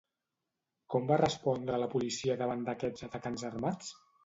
[0.93, 3.95] Com va respondre la policia davant d'aquests atacants armats?